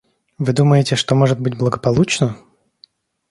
[0.39, 2.35] Вы думаете, что может быть благополучно?